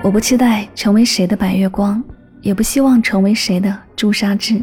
[0.00, 2.02] 我不期待成为谁的白月光，
[2.40, 4.62] 也不希望成为谁的朱砂痣，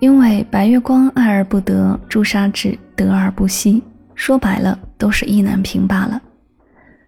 [0.00, 3.82] 因为白月光爱而不得，朱砂痣得而不惜，
[4.14, 6.20] 说白了都是意难平罢了。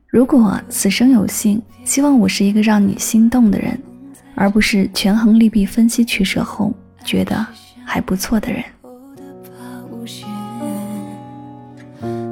[0.06, 3.76] 如果此生有幸，希望我是一个让你心动的人，
[4.36, 6.72] 而不是权衡利弊、分析取舍后
[7.04, 7.44] 觉得
[7.84, 8.62] 还不错的人。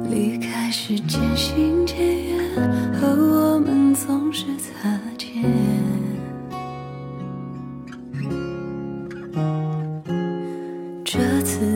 [0.09, 2.38] 离开时渐行渐远，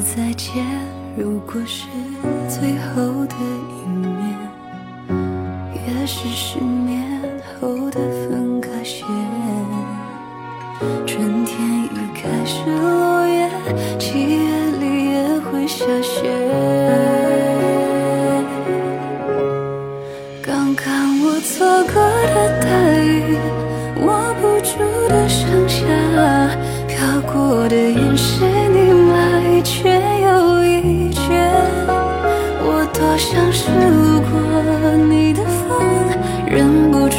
[0.03, 0.65] 再见，
[1.17, 1.87] 如果是
[2.49, 3.35] 最后的
[3.69, 4.13] 一面。
[5.73, 7.21] 也是失眠
[7.59, 9.07] 后的分隔线。
[11.07, 13.49] 春天已开始落叶，
[13.97, 16.52] 七月里也会下雪。
[33.23, 34.31] 像是路过
[35.09, 35.79] 你的风。
[36.45, 37.17] 忍不住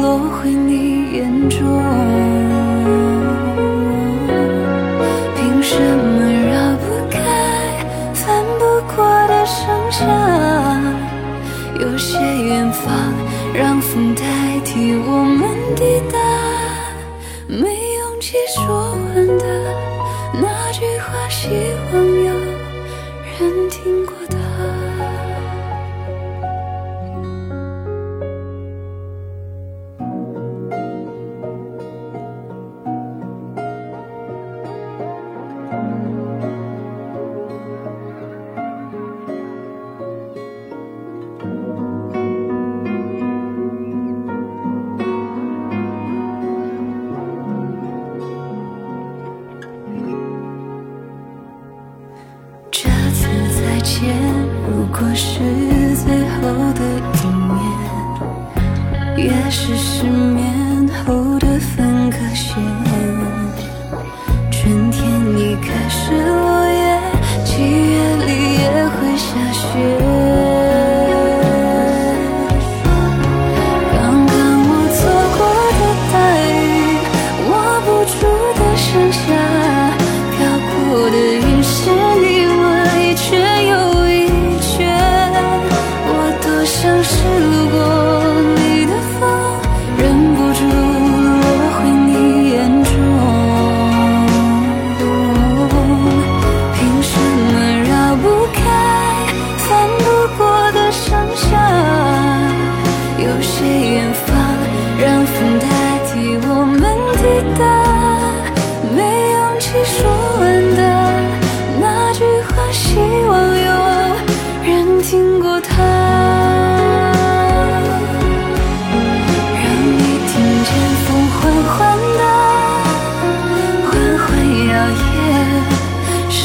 [0.00, 1.58] 落回你眼中，
[5.36, 7.18] 凭什么绕不开
[8.14, 8.64] 翻不
[8.96, 10.00] 过的盛夏？
[11.78, 12.90] 有些远方
[13.54, 14.24] 让风代
[14.64, 16.18] 替我们抵达，
[17.46, 19.44] 没勇气说完的
[20.32, 21.48] 那句话，希
[21.92, 22.32] 望有
[23.38, 24.14] 人听过
[54.98, 55.38] 果是
[55.94, 56.40] 最后
[56.74, 56.82] 的
[57.14, 57.26] 一
[59.16, 60.37] 面，也是失眠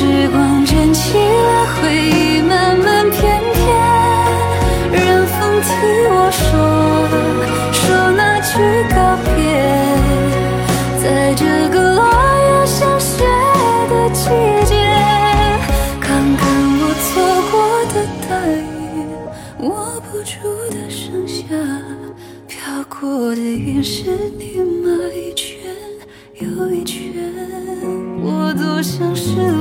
[0.04, 3.22] 时光卷起了回忆，慢慢翩
[3.54, 3.64] 翩。
[4.92, 5.70] 任风替
[6.12, 6.44] 我说
[7.72, 8.52] 说那句
[8.94, 9.34] 告别，
[11.02, 13.24] 在这个落叶像雪
[13.90, 14.28] 的季
[14.66, 14.76] 节，
[16.02, 16.42] 看看
[16.82, 17.08] 我错
[17.50, 17.56] 过
[17.94, 17.96] 的
[18.28, 18.60] 大雨，
[19.62, 19.72] 握
[20.12, 20.36] 不住
[20.70, 21.46] 的盛夏，
[22.46, 24.92] 飘过的云，是你吗？
[25.16, 25.48] 一圈
[26.42, 27.00] 又一圈，
[28.22, 29.53] 我多想是。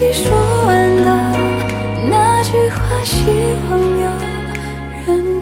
[0.00, 0.30] 你说
[0.64, 1.38] 完的
[2.08, 3.24] 那句话希
[3.68, 4.06] 望有
[5.04, 5.37] 人